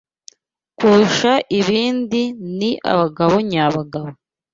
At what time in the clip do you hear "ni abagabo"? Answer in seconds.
2.57-3.35